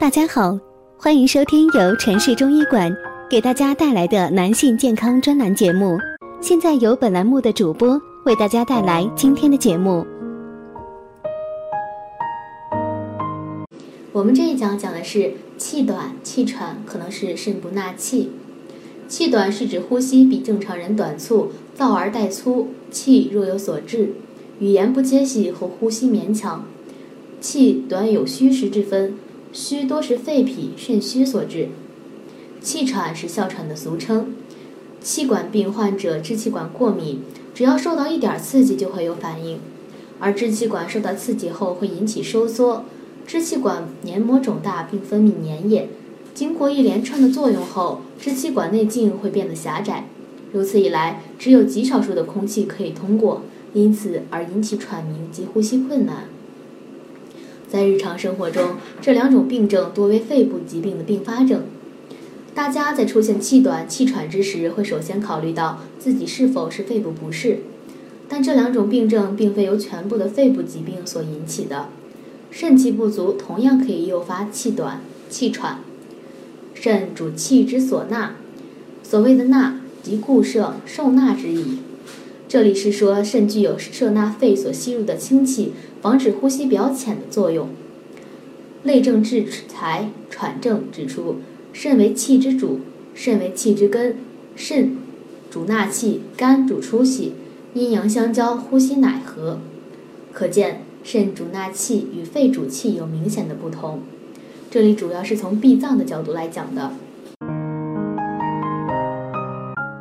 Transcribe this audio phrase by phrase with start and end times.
[0.00, 0.56] 大家好，
[0.96, 2.96] 欢迎收听由城市中医馆
[3.28, 5.98] 给大家带来的男性健康专栏节目。
[6.40, 10.06] 现在由本栏目的主播为大家带来今天的节目。
[14.12, 18.30] 我们这一讲讲的是气短、气喘，可能是肾不纳气。
[19.08, 24.14] 气短是指呼吸比正常人短促，燥而带粗，气若有所滞，
[24.60, 26.64] 语言不接细或呼吸勉强。
[27.40, 29.14] 气短有虚实之分，
[29.52, 31.68] 虚多是肺脾肾虚所致。
[32.60, 34.34] 气喘是哮喘的俗称。
[35.00, 37.20] 气管病患者支气管过敏，
[37.54, 39.60] 只要受到一点刺激就会有反应，
[40.18, 42.84] 而支气管受到刺激后会引起收缩。
[43.26, 45.88] 支气管黏膜肿大并分泌粘液，
[46.34, 50.08] 经过一连串的作用后，支气管内径会变得狭窄，
[50.52, 53.42] 如此一来，只有极少数的空气可以通过，
[53.74, 56.24] 因此而引起喘鸣及呼吸困难。
[57.68, 61.64] 在日常生活中，这两种病症多为肺部疾病的并发症。
[62.54, 67.60] 大家在出现气短、气喘之时，会首先考虑到自己是否是肺部不适，
[68.28, 71.88] 但这两种病症并非由全部的肺部疾病所引起的。
[72.50, 75.80] 肾气不足同样可以诱发气短、气喘。
[76.74, 78.34] 肾主气之所纳，
[79.02, 81.78] 所谓的纳即固摄、受纳之意。
[82.48, 87.68] 这里是说肾具有摄纳肺所吸入的氢气，防止呼吸表浅的作用。
[88.82, 91.36] 类证治材喘症指出，
[91.74, 92.80] 肾为气之主，
[93.14, 94.16] 肾为气之根，
[94.56, 94.96] 肾
[95.50, 97.34] 主纳气，肝主出息，
[97.74, 99.60] 阴阳相交，呼吸乃和。
[100.32, 100.82] 可见。
[101.04, 104.02] 肾主纳气与肺主气有明显的不同，
[104.70, 106.90] 这里主要是从闭脏的角度来讲的。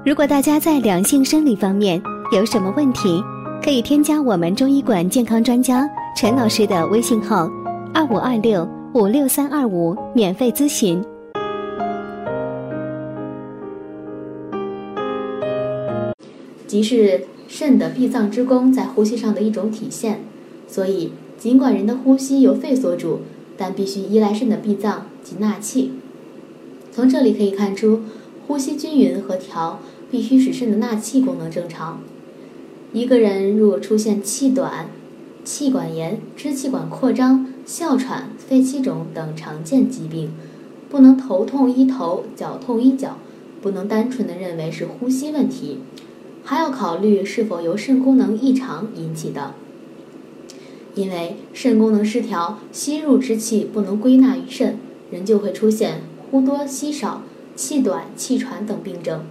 [0.06, 3.24] 如果大家在两性生理方面有什么问题，
[3.64, 7.50] 可以添加我们中医馆健康专家陈老师的微信号：
[7.94, 11.02] 二五二六五六三二五，免费咨询。
[16.68, 20.20] 即是肾的闭脏之功在呼吸上的一种体现。
[20.68, 23.22] 所以，尽管人的呼吸由肺所主，
[23.56, 25.94] 但必须依赖肾的闭脏及纳气。
[26.92, 28.02] 从这里可以看出，
[28.46, 29.80] 呼吸均匀和调
[30.12, 32.02] 必须使肾的纳气功能正常。
[32.94, 34.88] 一个人如果出现气短、
[35.44, 40.32] 气管炎、支气管扩张、哮喘、肺气肿等常见疾病，
[40.90, 43.18] 不能头痛医头、脚痛医脚，
[43.62, 45.80] 不能单纯的认为是呼吸问题，
[46.44, 49.54] 还要考虑是否由肾功能异常引起的。
[50.96, 54.80] 因为肾功能失调，吸入之气不能归纳于肾，
[55.12, 57.22] 人就会出现呼多吸少、
[57.56, 59.22] 气短、气喘等病症。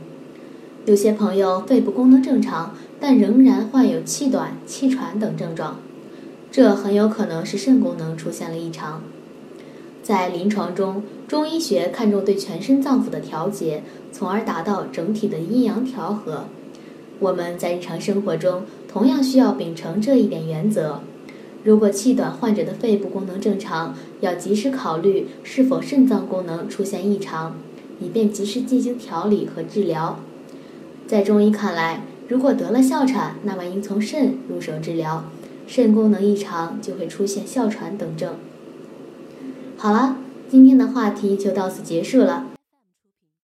[0.85, 5.81] 有些朋友肺部功能正常，但仍然患有气短、气喘等症状，
[6.51, 9.03] 这很有可能是肾功能出现了异常。
[10.03, 16.45] 在临床中，中医学看重对全身脏腑的调节，从而达到整体的阴阳调和。
[17.19, 21.01] 我们在日常生活中同样需要秉承这一点原则。
[21.65, 27.57] 如果气短患者的肺部功能正常，要及时考虑是否肾脏功能出现异常，
[28.01, 30.21] 以便及时进行调理和治疗。
[31.09, 35.25] 在中医看来，如果得了哮喘，那么应从肾入手治疗，
[35.67, 38.35] 肾功能异常就会出现哮喘等症。
[39.77, 40.17] 好了，
[40.49, 42.47] 今天的话题就到此结束了。